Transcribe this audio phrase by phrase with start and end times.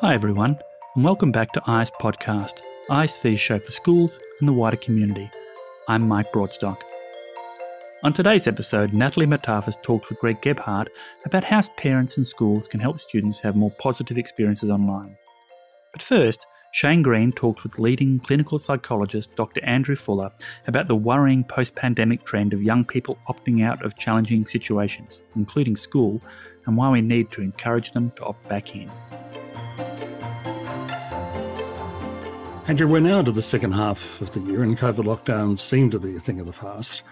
[0.00, 0.56] Hi, everyone,
[0.94, 5.28] and welcome back to ICE Podcast, ICE's show for schools and the wider community.
[5.88, 6.80] I'm Mike Broadstock.
[8.04, 10.86] On today's episode, Natalie Moutafis talked with Greg Gebhart
[11.26, 15.16] about how parents and schools can help students have more positive experiences online.
[15.90, 19.64] But first, Shane Green talked with leading clinical psychologist Dr.
[19.64, 20.30] Andrew Fuller
[20.68, 25.74] about the worrying post pandemic trend of young people opting out of challenging situations, including
[25.74, 26.22] school,
[26.66, 28.88] and why we need to encourage them to opt back in.
[32.68, 35.98] Andrew, we're now into the second half of the year, and COVID lockdowns seem to
[35.98, 37.02] be a thing of the past.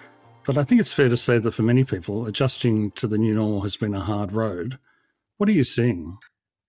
[0.44, 3.34] But I think it's fair to say that for many people, adjusting to the new
[3.34, 4.78] normal has been a hard road.
[5.38, 6.18] What are you seeing?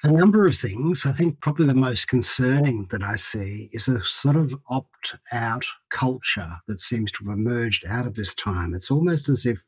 [0.03, 1.05] A number of things.
[1.05, 5.65] I think probably the most concerning that I see is a sort of opt out
[5.89, 8.73] culture that seems to have emerged out of this time.
[8.73, 9.65] It's almost as if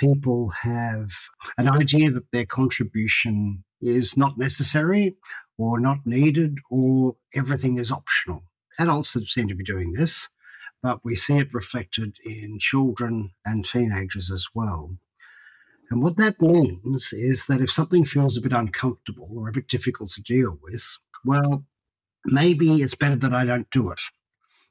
[0.00, 1.10] people have
[1.58, 5.16] an idea that their contribution is not necessary
[5.58, 8.42] or not needed or everything is optional
[8.78, 10.28] adults that seem to be doing this,
[10.82, 14.96] but we see it reflected in children and teenagers as well.
[15.90, 19.68] And what that means is that if something feels a bit uncomfortable or a bit
[19.68, 20.84] difficult to deal with,
[21.24, 21.64] well,
[22.24, 24.00] maybe it's better that I don't do it.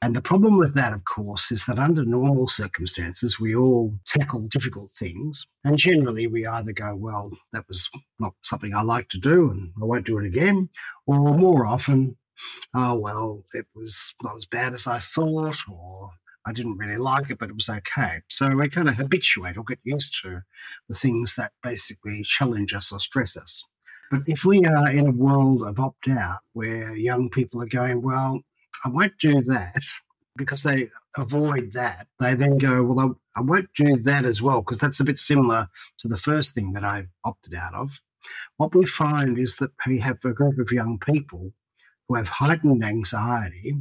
[0.04, 4.50] And the problem with that, of course, is that under normal circumstances, we all tackle
[4.50, 5.48] difficult things.
[5.64, 9.72] And generally, we either go, well, that was not something I like to do and
[9.82, 10.68] I won't do it again.
[11.08, 12.18] Or more often,
[12.74, 16.12] oh, well, it was not as bad as I thought, or
[16.46, 18.22] I didn't really like it, but it was okay.
[18.30, 20.42] So we kind of habituate or get used to
[20.90, 23.64] the things that basically challenge us or stress us.
[24.12, 28.02] But if we are in a world of opt out where young people are going,
[28.02, 28.42] well,
[28.86, 29.82] I won't do that
[30.36, 34.62] because they avoid that, they then go, well, I, I won't do that as well
[34.62, 35.68] because that's a bit similar
[36.00, 38.02] to the first thing that I opted out of.
[38.58, 41.52] What we find is that we have a group of young people
[42.08, 43.76] who have heightened anxiety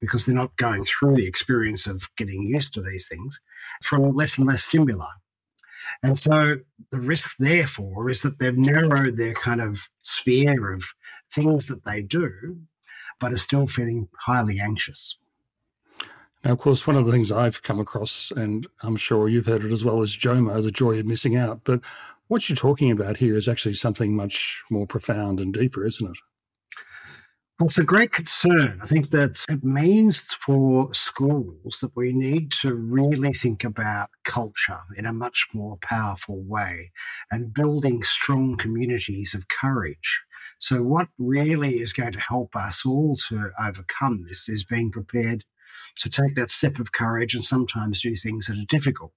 [0.00, 1.16] because they're not going through mm.
[1.16, 3.40] the experience of getting used to these things
[3.82, 5.06] from less and less stimuli.
[6.02, 6.56] And so
[6.90, 10.84] the risk, therefore, is that they've narrowed their kind of sphere of
[11.32, 12.58] things that they do,
[13.20, 15.16] but are still feeling highly anxious.
[16.44, 19.64] Now, of course, one of the things I've come across, and I'm sure you've heard
[19.64, 21.60] it as well, is JOMO, the joy of missing out.
[21.62, 21.80] But
[22.26, 26.18] what you're talking about here is actually something much more profound and deeper, isn't it?
[27.64, 28.80] It's a great concern.
[28.82, 34.80] I think that it means for schools that we need to really think about culture
[34.96, 36.90] in a much more powerful way
[37.30, 40.22] and building strong communities of courage.
[40.58, 45.44] So, what really is going to help us all to overcome this is being prepared
[45.98, 49.12] to take that step of courage and sometimes do things that are difficult.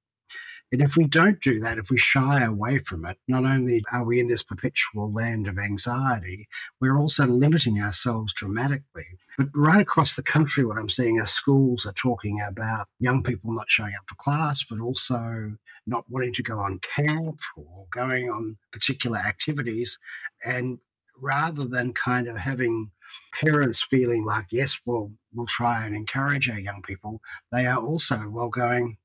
[0.72, 4.03] And if we don't do that, if we shy away from it, not only are
[4.03, 6.48] we in this perpetual land of anxiety,
[6.81, 9.06] we're also limiting ourselves dramatically.
[9.38, 13.53] But right across the country, what I'm seeing are schools are talking about young people
[13.53, 15.56] not showing up for class, but also
[15.86, 20.00] not wanting to go on camp or going on particular activities.
[20.46, 20.80] And
[21.22, 22.92] rather than kind of having
[23.40, 27.22] parents feeling like, yes, well, we'll try and encourage our young people,
[27.52, 28.97] they are also, well, going,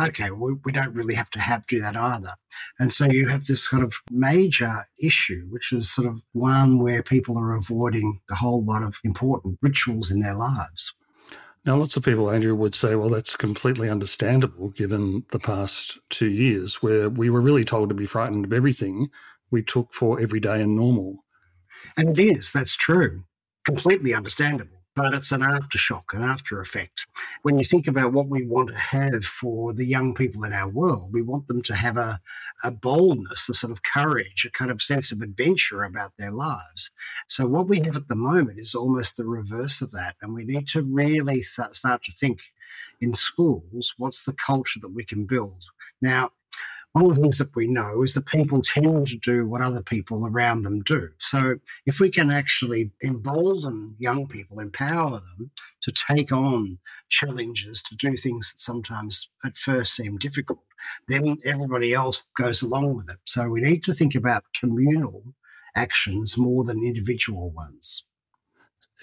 [0.00, 2.30] okay, we, we don't really have to have do that either.
[2.78, 7.02] And so you have this kind of major issue, which is sort of one where
[7.02, 10.92] people are avoiding a whole lot of important rituals in their lives.
[11.64, 16.30] Now, lots of people, Andrew, would say, well, that's completely understandable given the past two
[16.30, 19.08] years where we were really told to be frightened of everything
[19.50, 21.24] we took for everyday and normal.
[21.96, 23.24] And it is, that's true.
[23.64, 27.06] Completely understandable but it's an aftershock, an after effect.
[27.42, 30.68] When you think about what we want to have for the young people in our
[30.68, 32.18] world, we want them to have a,
[32.64, 36.90] a boldness, a sort of courage, a kind of sense of adventure about their lives.
[37.28, 40.16] So, what we have at the moment is almost the reverse of that.
[40.22, 42.40] And we need to really start to think
[43.00, 45.62] in schools what's the culture that we can build?
[46.00, 46.30] Now,
[46.96, 49.82] one of the things that we know is that people tend to do what other
[49.82, 51.10] people around them do.
[51.18, 55.50] So if we can actually embolden young people, empower them
[55.82, 56.78] to take on
[57.10, 60.60] challenges, to do things that sometimes at first seem difficult,
[61.06, 63.18] then everybody else goes along with it.
[63.26, 65.22] So we need to think about communal
[65.74, 68.04] actions more than individual ones.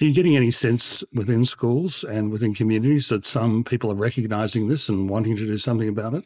[0.01, 4.67] Are you getting any sense within schools and within communities that some people are recognizing
[4.67, 6.25] this and wanting to do something about it?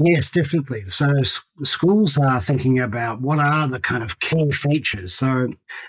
[0.00, 0.82] Yes, definitely.
[0.82, 1.06] So
[1.62, 5.14] schools are thinking about what are the kind of key features.
[5.14, 5.48] So,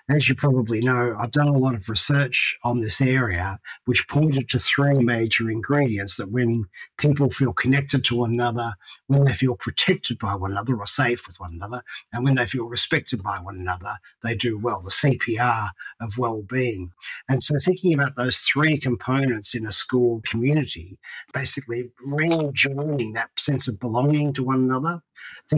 [0.10, 4.50] as you probably know, I've done a lot of research on this area, which pointed
[4.50, 6.66] to three major ingredients that when
[6.98, 8.74] people feel connected to one another,
[9.07, 11.83] when they feel protected by one another or safe with one another,
[12.13, 13.94] and when they feel respected by one another,
[14.24, 15.69] they do well, the CPR
[16.01, 16.92] of well being.
[17.27, 20.98] And so, thinking about those three components in a school community,
[21.33, 25.01] basically rejoining that sense of belonging to one another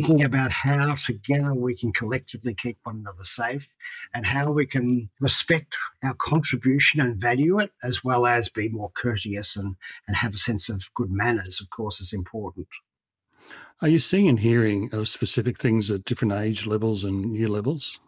[0.01, 3.75] thinking about how together we can collectively keep one another safe
[4.13, 8.89] and how we can respect our contribution and value it, as well as be more
[8.95, 9.75] courteous and,
[10.07, 12.67] and have a sense of good manners, of course, is important.
[13.81, 17.99] Are you seeing and hearing of specific things at different age levels and year levels?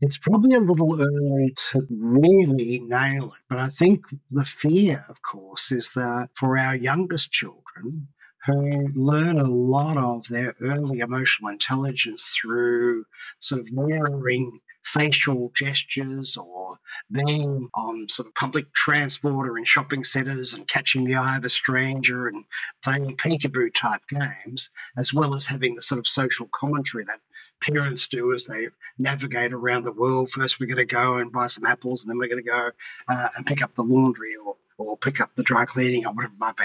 [0.00, 5.22] It's probably a little early to really nail it, but I think the fear, of
[5.22, 8.08] course, is that for our youngest children,
[8.46, 13.04] who learn a lot of their early emotional intelligence through
[13.38, 16.78] sort of mirroring facial gestures or
[17.12, 21.44] being on sort of public transport or in shopping centres and catching the eye of
[21.44, 22.44] a stranger and
[22.82, 27.20] playing peekaboo type games, as well as having the sort of social commentary that
[27.62, 30.30] parents do as they navigate around the world.
[30.30, 32.70] First, we're going to go and buy some apples, and then we're going to go
[33.08, 36.32] uh, and pick up the laundry or, or pick up the dry cleaning or whatever
[36.32, 36.64] it might be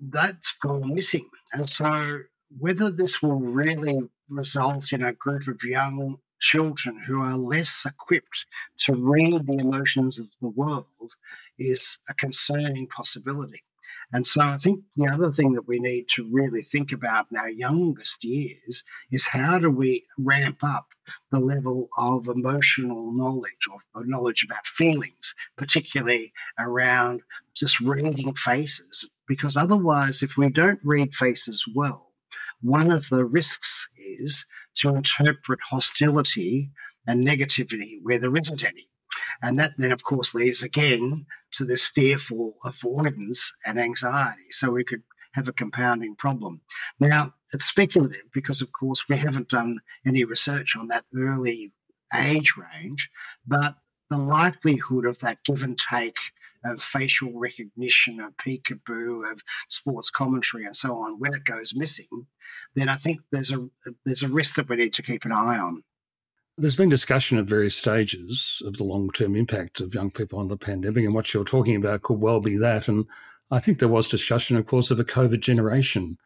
[0.00, 1.28] that's gone missing.
[1.52, 2.20] And so,
[2.58, 8.46] whether this will really result in a group of young children who are less equipped
[8.76, 11.14] to read the emotions of the world
[11.58, 13.60] is a concerning possibility.
[14.12, 17.38] And so I think the other thing that we need to really think about in
[17.38, 20.86] our youngest years is how do we ramp up
[21.30, 27.22] the level of emotional knowledge or, knowledge about feelings, particularly around
[27.54, 29.08] just reading faces.
[29.26, 32.12] Because otherwise, if we don't read faces well,
[32.60, 34.46] one of the risks is
[34.76, 36.70] to interpret hostility
[37.06, 38.84] and negativity where there isn't any.
[39.42, 44.50] And that then, of course, leads again to this fearful avoidance and anxiety.
[44.50, 46.60] So we could have a compounding problem.
[47.00, 51.72] Now, it's speculative because, of course, we haven't done any research on that early
[52.14, 53.10] age range,
[53.46, 53.76] but
[54.10, 56.16] the likelihood of that give and take
[56.64, 62.26] of facial recognition, of peekaboo, of sports commentary, and so on, when it goes missing,
[62.74, 63.68] then I think there's a
[64.04, 65.84] there's a risk that we need to keep an eye on.
[66.60, 70.48] There's been discussion at various stages of the long term impact of young people on
[70.48, 72.88] the pandemic, and what you're talking about could well be that.
[72.88, 73.06] And
[73.48, 76.18] I think there was discussion, of course, of a COVID generation.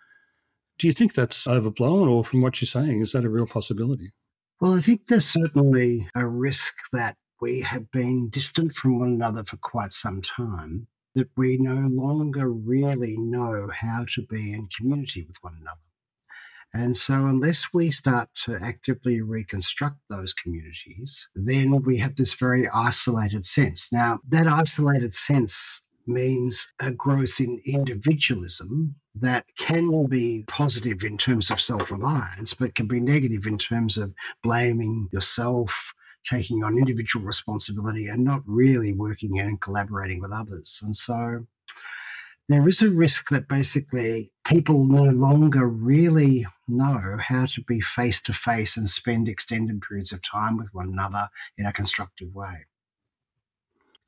[0.78, 4.12] Do you think that's overblown, or from what you're saying, is that a real possibility?
[4.58, 9.44] Well, I think there's certainly a risk that we have been distant from one another
[9.44, 15.24] for quite some time, that we no longer really know how to be in community
[15.28, 15.91] with one another.
[16.74, 22.66] And so, unless we start to actively reconstruct those communities, then we have this very
[22.72, 23.92] isolated sense.
[23.92, 31.50] Now, that isolated sense means a growth in individualism that can be positive in terms
[31.50, 35.92] of self reliance, but can be negative in terms of blaming yourself,
[36.24, 40.80] taking on individual responsibility, and not really working in and collaborating with others.
[40.82, 41.44] And so,
[42.48, 48.20] there is a risk that basically people no longer really know how to be face
[48.20, 52.66] to face and spend extended periods of time with one another in a constructive way.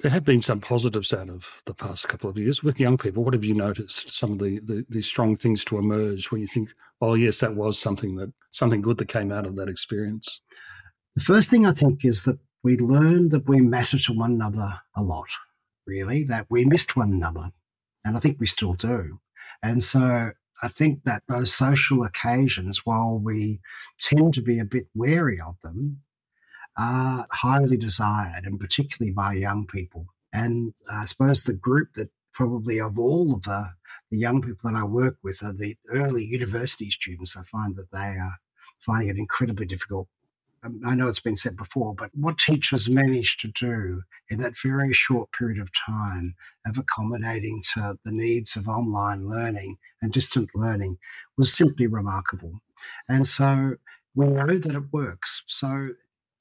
[0.00, 3.24] There have been some positives out of the past couple of years with young people.
[3.24, 4.14] What have you noticed?
[4.14, 6.70] Some of the, the, the strong things to emerge where you think,
[7.00, 10.42] oh yes, that was something that something good that came out of that experience.
[11.14, 14.80] The first thing I think is that we learned that we matter to one another
[14.94, 15.28] a lot,
[15.86, 17.50] really, that we missed one another
[18.04, 19.20] and I think we still do.
[19.62, 20.30] And so
[20.62, 23.60] I think that those social occasions, while we
[23.98, 26.00] tend to be a bit wary of them,
[26.76, 30.06] are highly desired, and particularly by young people.
[30.32, 33.70] And I suppose the group that probably of all of the,
[34.10, 37.36] the young people that I work with are the early university students.
[37.36, 38.36] I find that they are
[38.80, 40.08] finding it incredibly difficult
[40.64, 44.58] Um, I know it's been said before, but what teachers managed to do in that
[44.62, 46.34] very short period of time
[46.66, 50.98] of accommodating to the needs of online learning and distant learning
[51.36, 52.60] was simply remarkable.
[53.08, 53.74] And so
[54.14, 55.42] we know that it works.
[55.46, 55.90] So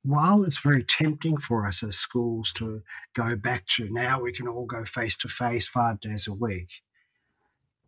[0.03, 2.81] while it's very tempting for us as schools to
[3.13, 6.69] go back to now we can all go face to face five days a week,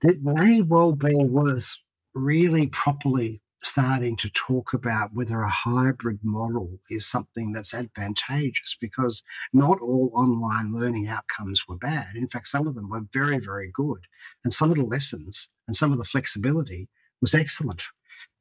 [0.01, 1.77] it may well be worth
[2.13, 9.23] really properly starting to talk about whether a hybrid model is something that's advantageous because
[9.53, 12.15] not all online learning outcomes were bad.
[12.15, 14.01] In fact, some of them were very, very good.
[14.43, 16.89] And some of the lessons and some of the flexibility
[17.21, 17.83] was excellent.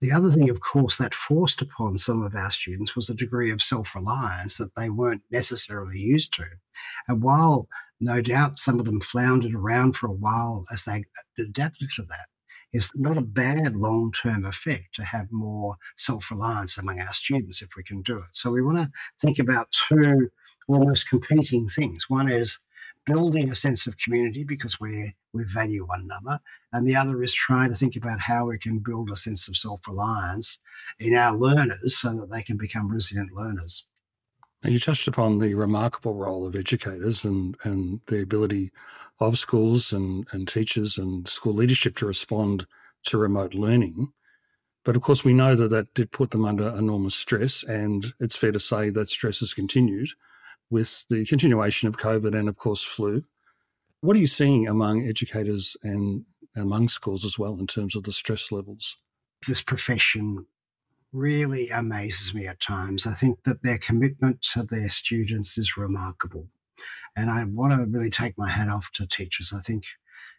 [0.01, 3.51] The other thing, of course, that forced upon some of our students was a degree
[3.51, 6.45] of self reliance that they weren't necessarily used to.
[7.09, 7.69] And while
[8.01, 11.05] no doubt some of them floundered around for a while as they
[11.39, 12.27] adapted to that,
[12.75, 17.63] it's not a bad long term effect to have more self reliance among our students
[17.63, 18.33] if we can do it.
[18.33, 20.31] So we want to think about two
[20.69, 22.11] almost competing things.
[22.11, 22.59] One is
[23.07, 26.41] building a sense of community because we we value one another,
[26.73, 29.57] and the other is trying to think about how we can build a sense of
[29.57, 30.59] self reliance
[30.99, 33.85] in our learners so that they can become resilient learners.
[34.65, 38.73] Now you touched upon the remarkable role of educators and and the ability
[39.21, 42.67] of schools and, and teachers and school leadership to respond
[43.05, 44.13] to remote learning.
[44.85, 48.37] But of course, we know that that did put them under enormous stress, and it's
[48.37, 50.09] fair to say that stress has continued
[50.71, 53.25] with the continuation of COVID and, of course, flu.
[54.01, 56.25] What are you seeing among educators and
[56.57, 58.99] among schools as well in terms of the stress levels?
[59.47, 60.47] This profession
[61.15, 63.07] really amazes me at times.
[63.07, 66.49] I think that their commitment to their students is remarkable.
[67.17, 69.53] And I want to really take my hat off to teachers.
[69.55, 69.85] I think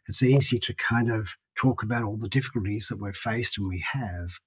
[0.08, 3.84] it's easy to kind of talk about all the difficulties that we're faced and we
[3.94, 4.40] have.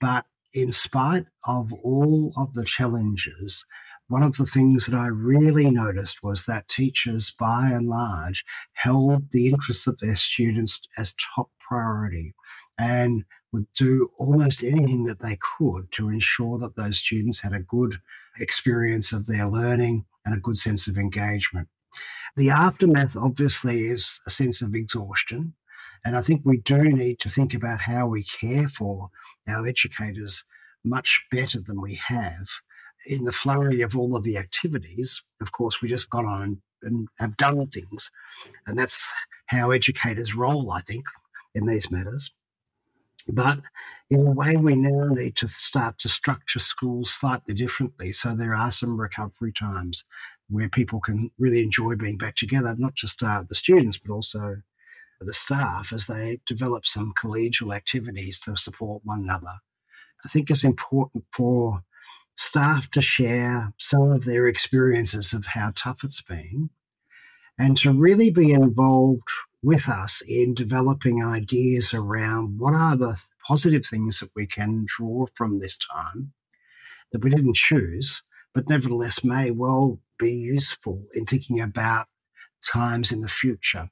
[0.00, 3.66] But in spite of all of the challenges,
[4.08, 9.30] one of the things that I really noticed was that teachers, by and large, held
[9.32, 12.34] the interests of their students as top priority
[12.78, 17.60] and would do almost anything that they could to ensure that those students had a
[17.60, 17.96] good
[18.40, 21.68] experience of their learning and a good sense of engagement.
[22.36, 25.54] The aftermath, obviously, is a sense of exhaustion.
[26.04, 29.10] And I think we do need to think about how we care for
[29.48, 30.44] our educators
[30.84, 32.46] much better than we have.
[33.06, 37.08] In the flurry of all of the activities, of course, we just got on and
[37.18, 38.10] have done things.
[38.66, 39.02] And that's
[39.46, 41.06] how educators roll, I think,
[41.54, 42.32] in these matters.
[43.28, 43.60] But
[44.08, 48.12] in a way, we now need to start to structure schools slightly differently.
[48.12, 50.04] So there are some recovery times
[50.48, 54.62] where people can really enjoy being back together, not just uh, the students, but also
[55.20, 59.60] the staff as they develop some collegial activities to support one another.
[60.24, 61.82] I think it's important for
[62.36, 66.70] staff to share some of their experiences of how tough it's been
[67.58, 69.28] and to really be involved
[69.62, 75.26] with us in developing ideas around what are the positive things that we can draw
[75.34, 76.32] from this time
[77.12, 78.22] that we didn't choose,
[78.54, 82.06] but nevertheless may well be useful in thinking about
[82.72, 83.88] times in the future.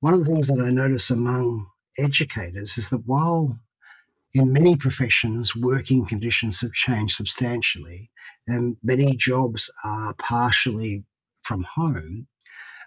[0.00, 1.66] One of the things that I notice among
[1.98, 3.58] educators is that while
[4.34, 8.10] in many professions working conditions have changed substantially
[8.46, 11.04] and many jobs are partially
[11.42, 12.26] from home,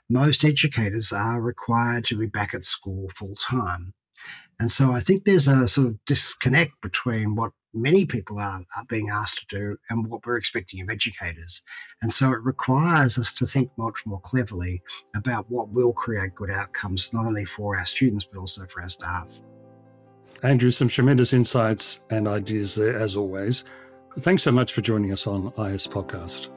[0.09, 3.93] most educators are required to be back at school full time.
[4.59, 8.85] And so I think there's a sort of disconnect between what many people are, are
[8.89, 11.61] being asked to do and what we're expecting of educators.
[12.01, 14.81] And so it requires us to think much more cleverly
[15.15, 18.89] about what will create good outcomes, not only for our students, but also for our
[18.89, 19.41] staff.
[20.43, 23.63] Andrew, some tremendous insights and ideas there, as always.
[24.19, 26.49] Thanks so much for joining us on IS Podcast.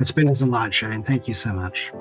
[0.00, 1.02] It's been a delight, Shane.
[1.04, 1.92] Thank you so much.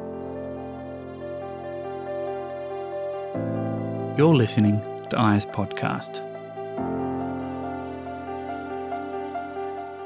[4.21, 6.21] You're listening to IS Podcast.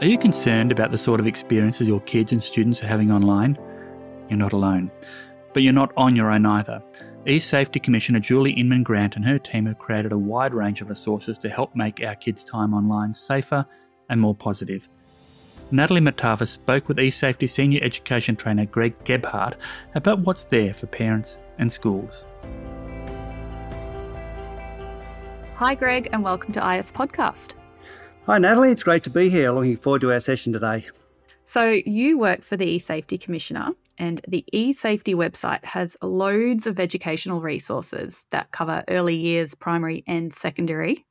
[0.01, 3.57] Are you concerned about the sort of experiences your kids and students are having online?
[4.29, 4.89] You're not alone.
[5.53, 6.81] But you're not on your own either.
[7.25, 11.37] E-Safety Commissioner Julie Inman Grant and her team have created a wide range of resources
[11.39, 13.65] to help make our kids' time online safer
[14.07, 14.87] and more positive.
[15.71, 19.55] Natalie Matava spoke with eSafety Senior Education Trainer Greg Gebhart
[19.93, 22.25] about what's there for parents and schools.
[25.57, 27.53] Hi, Greg, and welcome to IS Podcast.
[28.25, 28.71] Hi, Natalie.
[28.71, 29.53] It's great to be here.
[29.53, 30.85] Looking forward to our session today.
[31.45, 37.39] So, you work for the eSafety Commissioner, and the eSafety website has loads of educational
[37.39, 41.05] resources that cover early years, primary, and secondary.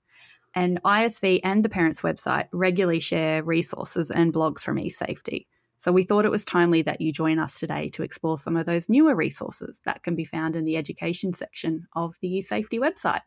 [0.54, 5.46] And ISV and the Parents website regularly share resources and blogs from eSafety.
[5.85, 8.64] So, we thought it was timely that you join us today to explore some of
[8.64, 13.21] those newer resources that can be found in the education section of the eSafety website.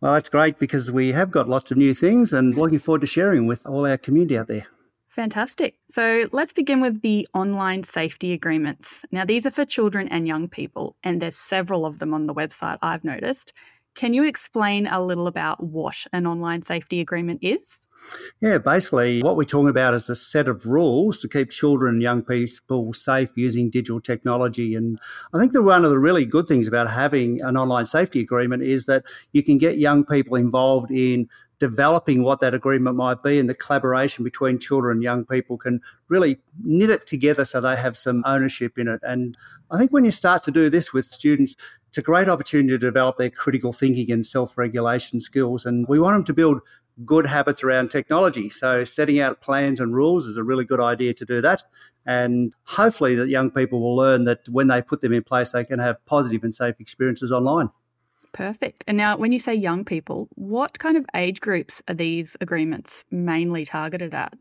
[0.00, 3.08] Well, that's great because we have got lots of new things and looking forward to
[3.08, 4.64] sharing with all our community out there.
[5.08, 5.74] Fantastic.
[5.90, 9.04] So let's begin with the online safety agreements.
[9.10, 12.34] Now, these are for children and young people, and there's several of them on the
[12.34, 13.52] website I've noticed.
[13.94, 17.86] Can you explain a little about what an online safety agreement is?
[18.40, 22.02] Yeah, basically, what we're talking about is a set of rules to keep children and
[22.02, 24.74] young people safe using digital technology.
[24.74, 24.98] And
[25.32, 28.62] I think that one of the really good things about having an online safety agreement
[28.62, 33.38] is that you can get young people involved in developing what that agreement might be
[33.38, 37.76] and the collaboration between children and young people can really knit it together so they
[37.76, 39.00] have some ownership in it.
[39.02, 39.38] And
[39.70, 41.54] I think when you start to do this with students,
[41.94, 45.64] it's a great opportunity to develop their critical thinking and self regulation skills.
[45.64, 46.60] And we want them to build
[47.04, 48.50] good habits around technology.
[48.50, 51.62] So, setting out plans and rules is a really good idea to do that.
[52.04, 55.64] And hopefully, that young people will learn that when they put them in place, they
[55.64, 57.70] can have positive and safe experiences online.
[58.32, 58.82] Perfect.
[58.88, 63.04] And now, when you say young people, what kind of age groups are these agreements
[63.12, 64.34] mainly targeted at?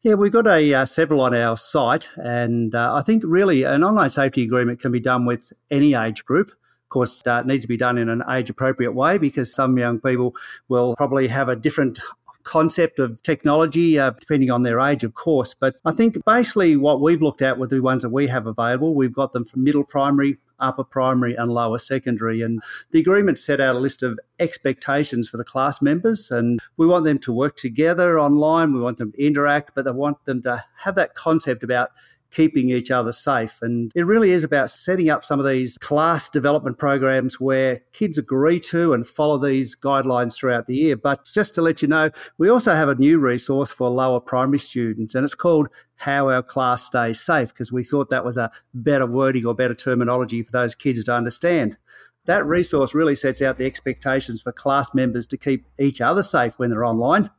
[0.00, 3.84] Yeah, we've got a uh, several on our site, and uh, I think really an
[3.84, 6.50] online safety agreement can be done with any age group.
[6.88, 9.76] Of course, uh, it needs to be done in an age appropriate way because some
[9.76, 10.34] young people
[10.68, 11.98] will probably have a different
[12.44, 15.54] concept of technology, uh, depending on their age, of course.
[15.54, 18.94] But I think basically what we've looked at with the ones that we have available,
[18.94, 22.40] we've got them from middle primary, upper primary, and lower secondary.
[22.40, 26.86] And the agreement set out a list of expectations for the class members, and we
[26.86, 28.72] want them to work together online.
[28.72, 31.90] We want them to interact, but they want them to have that concept about
[32.30, 33.58] keeping each other safe.
[33.62, 38.18] And it really is about setting up some of these class development programs where kids
[38.18, 40.96] agree to and follow these guidelines throughout the year.
[40.96, 44.58] But just to let you know, we also have a new resource for lower primary
[44.58, 48.50] students, and it's called How Our Class Stays Safe, because we thought that was a
[48.74, 51.78] better wording or better terminology for those kids to understand.
[52.26, 56.54] That resource really sets out the expectations for class members to keep each other safe
[56.58, 57.30] when they're online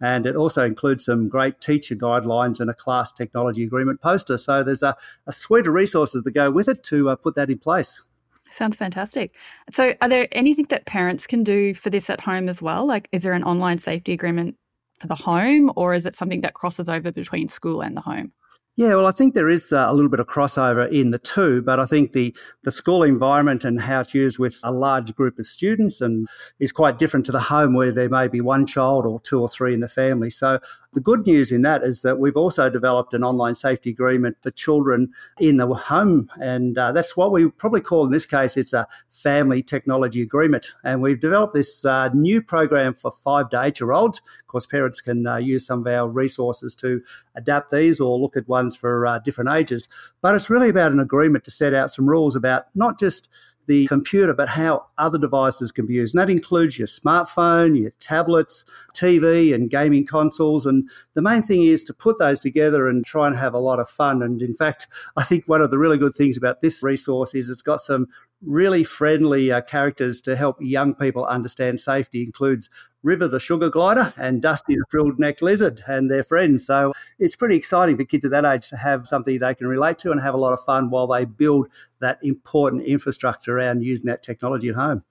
[0.00, 4.36] and it also includes some great teacher guidelines and a class technology agreement poster.
[4.36, 7.50] So there's a, a suite of resources that go with it to uh, put that
[7.50, 8.02] in place.
[8.50, 9.34] Sounds fantastic.
[9.70, 12.86] So, are there anything that parents can do for this at home as well?
[12.86, 14.56] Like, is there an online safety agreement
[14.98, 18.32] for the home, or is it something that crosses over between school and the home?
[18.78, 21.62] Yeah, well, I think there is uh, a little bit of crossover in the two,
[21.62, 22.32] but I think the,
[22.62, 26.28] the school environment and how it's used with a large group of students and
[26.60, 29.48] is quite different to the home where there may be one child or two or
[29.48, 30.30] three in the family.
[30.30, 30.60] So
[30.92, 34.50] the good news in that is that we've also developed an online safety agreement for
[34.50, 38.72] children in the home, and uh, that's what we probably call in this case it's
[38.72, 40.68] a family technology agreement.
[40.84, 44.18] And we've developed this uh, new program for five to eight year olds.
[44.18, 47.02] Of course, parents can uh, use some of our resources to
[47.34, 49.88] adapt these or look at ones for uh, different ages.
[50.20, 53.28] But it's really about an agreement to set out some rules about not just
[53.66, 56.14] the computer, but how other devices can be used.
[56.14, 58.64] And that includes your smartphone, your tablets,
[58.94, 60.64] TV, and gaming consoles.
[60.64, 63.78] And the main thing is to put those together and try and have a lot
[63.78, 64.22] of fun.
[64.22, 64.86] And in fact,
[65.18, 68.06] I think one of the really good things about this resource is it's got some
[68.42, 72.70] really friendly uh, characters to help young people understand safety includes
[73.02, 76.66] River the sugar glider and Dusty the frilled neck lizard and their friends.
[76.66, 79.98] So it's pretty exciting for kids at that age to have something they can relate
[79.98, 81.68] to and have a lot of fun while they build
[82.00, 85.04] that important infrastructure around using that technology at home.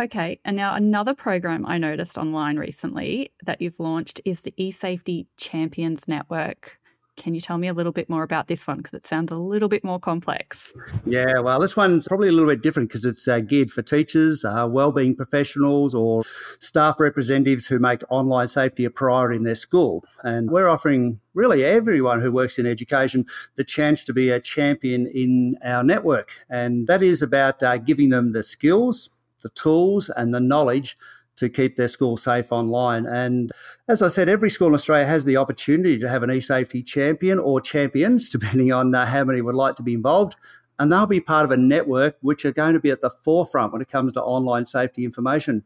[0.00, 5.26] Okay, and now another program I noticed online recently that you've launched is the eSafety
[5.36, 6.77] Champions Network.
[7.18, 8.78] Can you tell me a little bit more about this one?
[8.78, 10.72] Because it sounds a little bit more complex.
[11.04, 14.44] Yeah, well, this one's probably a little bit different because it's uh, geared for teachers,
[14.44, 16.22] uh, wellbeing professionals, or
[16.60, 20.04] staff representatives who make online safety a priority in their school.
[20.22, 23.26] And we're offering really everyone who works in education
[23.56, 26.30] the chance to be a champion in our network.
[26.48, 29.10] And that is about uh, giving them the skills,
[29.42, 30.96] the tools, and the knowledge
[31.38, 33.06] to keep their school safe online.
[33.06, 33.50] And
[33.88, 37.38] as I said, every school in Australia has the opportunity to have an e-safety champion
[37.38, 40.36] or champions, depending on uh, how many would like to be involved.
[40.78, 43.72] And they'll be part of a network which are going to be at the forefront
[43.72, 45.64] when it comes to online safety information.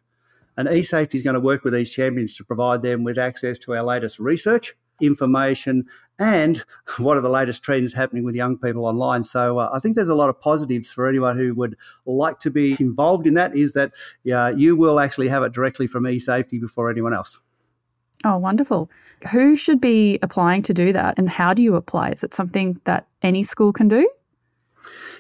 [0.56, 3.74] And eSafety is going to work with these champions to provide them with access to
[3.74, 5.84] our latest research, information,
[6.18, 6.64] and
[6.98, 9.24] what are the latest trends happening with young people online.
[9.24, 12.50] So uh, I think there's a lot of positives for anyone who would like to
[12.50, 13.54] be involved in that.
[13.54, 13.92] Is that
[14.24, 17.40] you will actually have it directly from eSafety before anyone else.
[18.24, 18.88] Oh, wonderful.
[19.30, 22.10] Who should be applying to do that and how do you apply?
[22.10, 24.08] Is it something that any school can do?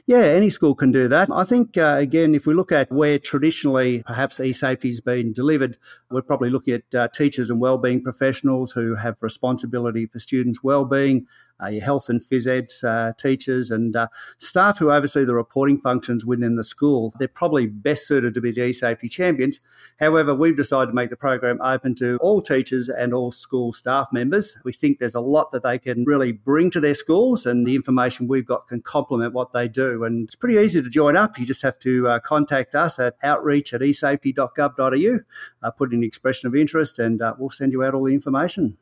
[0.06, 1.28] Yeah, any school can do that.
[1.32, 5.78] I think, uh, again, if we look at where traditionally perhaps e-safety has been delivered,
[6.10, 11.26] we're probably looking at uh, teachers and wellbeing professionals who have responsibility for students' wellbeing,
[11.68, 16.24] your health and phys ed uh, teachers and uh, staff who oversee the reporting functions
[16.24, 17.12] within the school.
[17.18, 19.60] They're probably best suited to be the e-safety champions.
[19.98, 24.08] However, we've decided to make the program open to all teachers and all school staff
[24.12, 24.56] members.
[24.64, 27.74] We think there's a lot that they can really bring to their schools and the
[27.74, 30.04] information we've got can complement what they do.
[30.04, 31.38] And it's pretty easy to join up.
[31.38, 35.18] You just have to uh, contact us at outreach at esafety.gov.au,
[35.62, 38.14] uh, put in an expression of interest and uh, we'll send you out all the
[38.14, 38.78] information.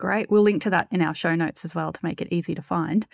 [0.00, 0.30] Great.
[0.30, 2.62] We'll link to that in our show notes as well to make it easy to
[2.62, 3.06] find.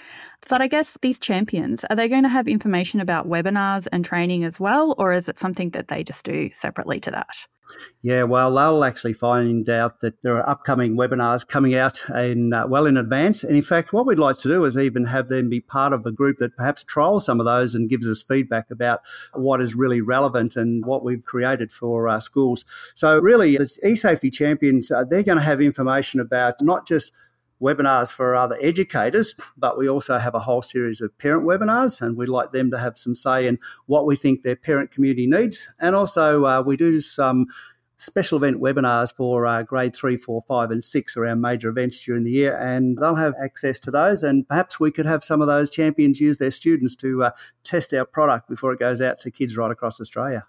[0.49, 4.44] But I guess these champions, are they going to have information about webinars and training
[4.44, 7.49] as well, or is it something that they just do separately to that?
[8.02, 12.66] Yeah, well, they'll actually find out that there are upcoming webinars coming out in uh,
[12.66, 13.42] well in advance.
[13.42, 16.07] And in fact, what we'd like to do is even have them be part of
[16.07, 19.00] a group that perhaps trials some of those and gives us feedback about
[19.35, 22.64] what is really relevant and what we've created for our schools.
[22.94, 27.12] So really, as eSafety champions, uh, they're going to have information about not just
[27.61, 32.16] webinars for other educators, but we also have a whole series of parent webinars, and
[32.16, 35.69] we'd like them to have some say in what we think their parent community needs.
[35.81, 37.47] And also, uh, we do some
[37.99, 42.25] special event webinars for uh, grade three, four, five, and six around major events during
[42.25, 44.23] the year, and they'll have access to those.
[44.23, 47.31] And perhaps we could have some of those champions use their students to uh,
[47.64, 50.47] test our product before it goes out to kids right across Australia.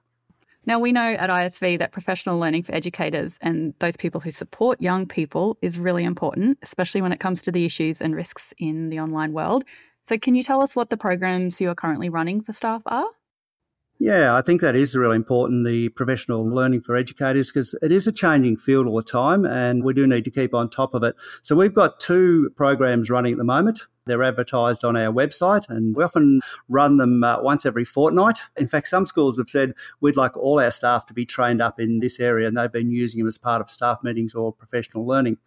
[0.67, 4.82] Now, we know at ISV that professional learning for educators and those people who support
[4.82, 8.89] young people is really important, especially when it comes to the issues and risks in
[8.89, 9.63] the online world.
[10.01, 13.08] So, can you tell us what the programs you are currently running for staff are?
[14.00, 18.06] Yeah, I think that is really important, the professional learning for educators, because it is
[18.06, 21.02] a changing field all the time and we do need to keep on top of
[21.02, 21.16] it.
[21.42, 23.82] So we've got two programs running at the moment.
[24.06, 28.38] They're advertised on our website and we often run them uh, once every fortnight.
[28.56, 31.80] In fact, some schools have said we'd like all our staff to be trained up
[31.80, 35.08] in this area and they've been using them as part of staff meetings or professional
[35.08, 35.38] learning.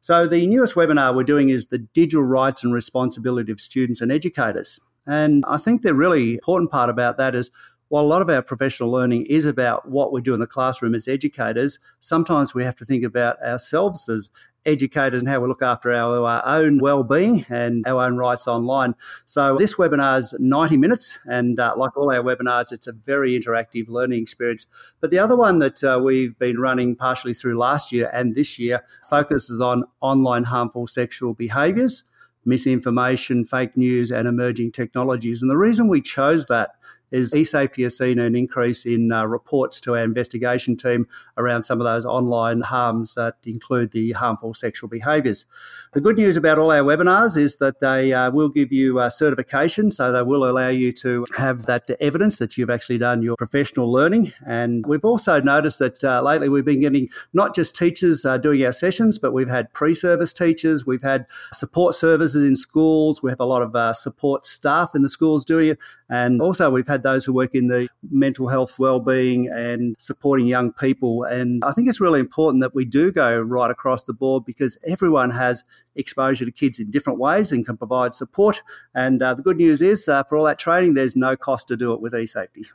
[0.00, 4.10] So the newest webinar we're doing is the digital rights and responsibility of students and
[4.10, 4.80] educators.
[5.06, 7.50] And I think the really important part about that is
[7.92, 10.94] while a lot of our professional learning is about what we do in the classroom
[10.94, 14.30] as educators, sometimes we have to think about ourselves as
[14.64, 18.94] educators and how we look after our, our own well-being and our own rights online.
[19.26, 23.38] So this webinar is 90 minutes, and uh, like all our webinars, it's a very
[23.38, 24.64] interactive learning experience.
[25.02, 28.58] But the other one that uh, we've been running partially through last year and this
[28.58, 32.04] year focuses on online harmful sexual behaviours,
[32.46, 35.42] misinformation, fake news, and emerging technologies.
[35.42, 36.70] And the reason we chose that
[37.12, 41.80] is eSafety has seen an increase in uh, reports to our investigation team around some
[41.80, 45.44] of those online harms that include the harmful sexual behaviours.
[45.92, 49.10] The good news about all our webinars is that they uh, will give you a
[49.10, 53.36] certification, so they will allow you to have that evidence that you've actually done your
[53.36, 54.32] professional learning.
[54.46, 58.64] And we've also noticed that uh, lately we've been getting not just teachers uh, doing
[58.64, 63.40] our sessions, but we've had pre-service teachers, we've had support services in schools, we have
[63.40, 67.01] a lot of uh, support staff in the schools doing it, and also we've had
[67.02, 71.24] those who work in the mental health, well-being and supporting young people.
[71.24, 74.78] And I think it's really important that we do go right across the board because
[74.86, 78.62] everyone has exposure to kids in different ways and can provide support.
[78.94, 81.76] And uh, the good news is uh, for all that training, there's no cost to
[81.76, 82.66] do it with eSafety.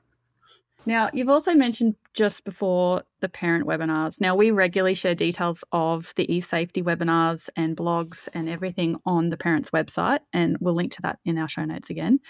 [0.88, 4.22] Now, you've also mentioned just before the parent webinars.
[4.22, 9.36] Now, we regularly share details of the eSafety webinars and blogs and everything on the
[9.36, 12.22] parents' website, and we'll link to that in our show notes again.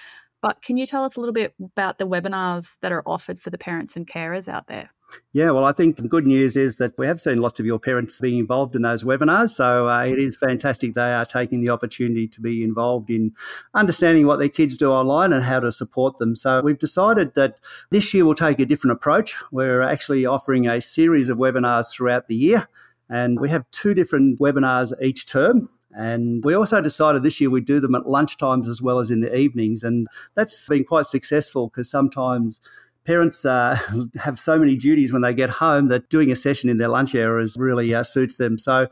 [0.48, 3.50] But can you tell us a little bit about the webinars that are offered for
[3.50, 4.90] the parents and carers out there?
[5.34, 7.80] Yeah, well, I think the good news is that we have seen lots of your
[7.80, 9.50] parents being involved in those webinars.
[9.50, 13.34] So uh, it is fantastic they are taking the opportunity to be involved in
[13.74, 16.34] understanding what their kids do online and how to support them.
[16.34, 19.36] So we've decided that this year we'll take a different approach.
[19.52, 22.70] We're actually offering a series of webinars throughout the year.
[23.10, 25.68] And we have two different webinars each term.
[25.98, 29.22] And we also decided this year we'd do them at lunchtimes as well as in
[29.22, 29.82] the evenings.
[29.82, 32.62] And that's been quite successful because sometimes
[33.04, 33.80] parents uh,
[34.20, 37.16] have so many duties when they get home that doing a session in their lunch
[37.16, 38.60] hours really uh, suits them.
[38.60, 38.88] So,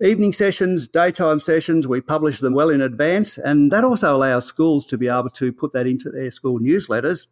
[0.00, 3.38] evening sessions, daytime sessions, we publish them well in advance.
[3.38, 7.26] And that also allows schools to be able to put that into their school newsletters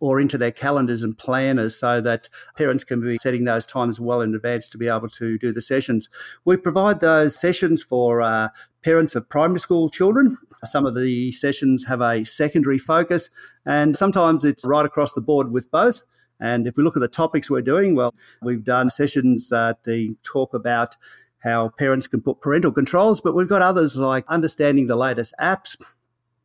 [0.00, 4.20] or into their calendars and planners so that parents can be setting those times well
[4.20, 6.08] in advance to be able to do the sessions.
[6.44, 8.48] We provide those sessions for uh,
[8.82, 10.36] parents of primary school children.
[10.64, 13.30] Some of the sessions have a secondary focus,
[13.64, 16.02] and sometimes it's right across the board with both.
[16.40, 20.16] And if we look at the topics we're doing, well, we've done sessions uh, to
[20.22, 20.96] talk about
[21.44, 25.76] how parents can put parental controls, but we've got others like understanding the latest apps,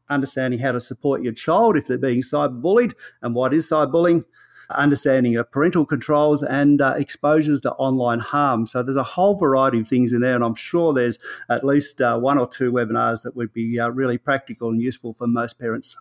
[0.09, 4.23] understanding how to support your child if they're being cyberbullied and what is cyberbullying,
[4.71, 8.65] understanding of parental controls and uh, exposures to online harm.
[8.65, 11.17] So there's a whole variety of things in there, and I'm sure there's
[11.49, 15.13] at least uh, one or two webinars that would be uh, really practical and useful
[15.13, 15.95] for most parents.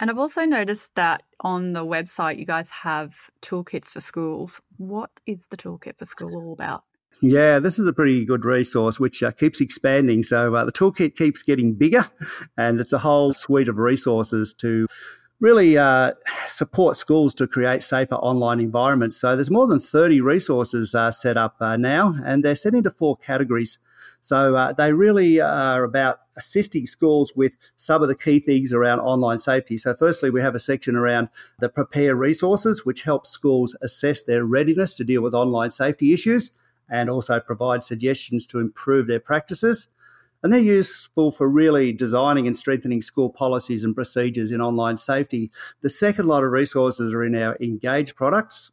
[0.00, 4.60] And I've also noticed that on the website, you guys have toolkits for schools.
[4.78, 6.82] What is the toolkit for school all about?
[7.24, 10.24] Yeah, this is a pretty good resource which uh, keeps expanding.
[10.24, 12.10] So uh, the toolkit keeps getting bigger,
[12.56, 14.88] and it's a whole suite of resources to
[15.38, 16.14] really uh,
[16.48, 19.16] support schools to create safer online environments.
[19.16, 22.90] So there's more than 30 resources uh, set up uh, now, and they're set into
[22.90, 23.78] four categories.
[24.20, 28.98] So uh, they really are about assisting schools with some of the key things around
[28.98, 29.78] online safety.
[29.78, 31.28] So, firstly, we have a section around
[31.60, 36.50] the prepare resources, which helps schools assess their readiness to deal with online safety issues
[36.92, 39.88] and also provide suggestions to improve their practices.
[40.42, 45.50] And they're useful for really designing and strengthening school policies and procedures in online safety.
[45.80, 48.72] The second lot of resources are in our Engage products,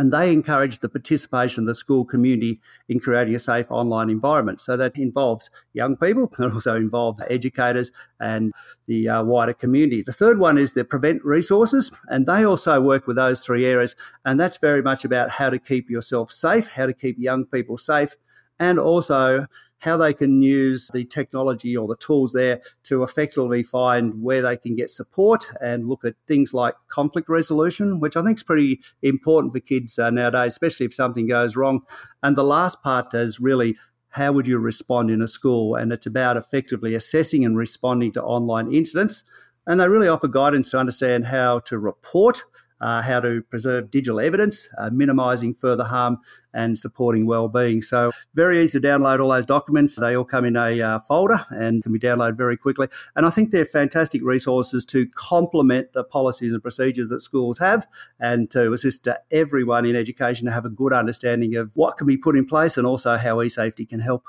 [0.00, 2.58] and they encourage the participation of the school community
[2.88, 4.58] in creating a safe online environment.
[4.58, 8.54] So that involves young people, it also involves educators and
[8.86, 10.02] the uh, wider community.
[10.02, 13.94] The third one is the prevent resources, and they also work with those three areas,
[14.24, 17.76] and that's very much about how to keep yourself safe, how to keep young people
[17.76, 18.16] safe,
[18.58, 19.48] and also
[19.80, 24.56] how they can use the technology or the tools there to effectively find where they
[24.56, 28.80] can get support and look at things like conflict resolution, which I think is pretty
[29.02, 31.80] important for kids uh, nowadays, especially if something goes wrong.
[32.22, 33.76] And the last part is really
[34.10, 35.74] how would you respond in a school?
[35.76, 39.24] And it's about effectively assessing and responding to online incidents.
[39.66, 42.44] And they really offer guidance to understand how to report
[42.80, 46.18] uh, how to preserve digital evidence, uh, minimising further harm,
[46.52, 47.80] and supporting well-being.
[47.82, 49.96] So very easy to download all those documents.
[49.96, 52.88] They all come in a uh, folder and can be downloaded very quickly.
[53.14, 57.86] And I think they're fantastic resources to complement the policies and procedures that schools have,
[58.18, 62.16] and to assist everyone in education to have a good understanding of what can be
[62.16, 64.24] put in place and also how eSafety can help.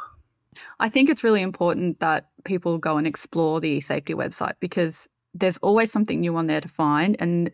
[0.79, 5.57] I think it's really important that people go and explore the eSafety website because there's
[5.59, 7.51] always something new on there to find and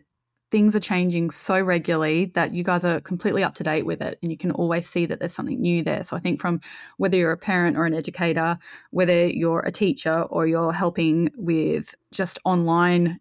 [0.50, 4.18] things are changing so regularly that you guys are completely up to date with it
[4.22, 6.02] and you can always see that there's something new there.
[6.02, 6.60] So I think from
[6.96, 8.58] whether you're a parent or an educator,
[8.90, 13.20] whether you're a teacher or you're helping with just online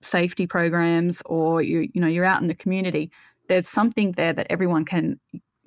[0.00, 3.10] safety programs or you you know you're out in the community,
[3.48, 5.18] there's something there that everyone can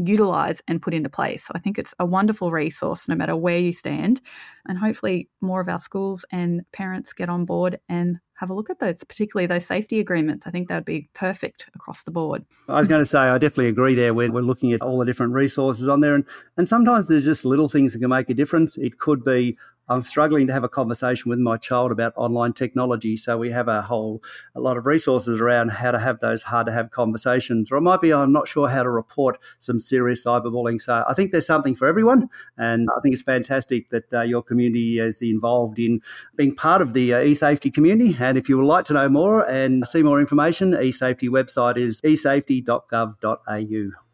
[0.08, 1.50] utilize and put into place.
[1.54, 4.22] I think it's a wonderful resource no matter where you stand.
[4.68, 8.72] And hopefully more of our schools and parents get on board and have a look
[8.72, 10.48] at those, particularly those safety agreements.
[10.48, 12.44] I think that would be perfect across the board.
[12.68, 14.16] I was going to say, I definitely agree there.
[14.16, 16.26] We're, we're looking at all the different resources on there, and,
[16.58, 18.78] and sometimes there's just little things that can make a difference.
[18.78, 19.58] It could be
[19.92, 23.18] I'm struggling to have a conversation with my child about online technology.
[23.18, 24.24] So we have a whole
[24.56, 27.72] a lot of resources around how to have those hard to have conversations.
[27.72, 30.80] Or it might be I'm not sure how to report some serious cyberbullying.
[30.80, 34.42] So I think there's something for everyone, and I think it's fantastic that uh, your
[34.42, 36.02] community is involved in
[36.38, 38.16] being part of the uh, eSafety community.
[38.18, 42.00] And if you would like to know more and see more information, eSafety website is
[42.02, 44.11] esafety.gov.au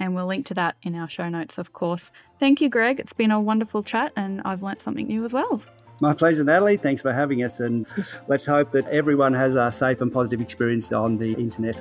[0.00, 2.12] and we'll link to that in our show notes, of course.
[2.38, 3.00] Thank you, Greg.
[3.00, 5.62] It's been a wonderful chat, and I've learnt something new as well.
[6.00, 6.76] My pleasure, Natalie.
[6.76, 7.86] Thanks for having us, and
[8.26, 11.80] let's hope that everyone has a safe and positive experience on the internet.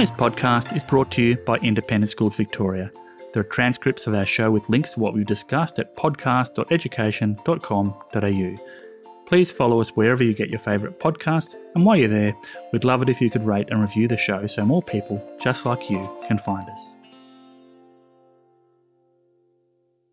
[0.00, 2.90] Today's podcast is brought to you by Independent Schools Victoria.
[3.34, 8.69] There are transcripts of our show with links to what we've discussed at podcast.education.com.au.
[9.30, 12.34] Please follow us wherever you get your favourite podcasts, and while you're there,
[12.72, 15.64] we'd love it if you could rate and review the show so more people just
[15.64, 16.89] like you can find us.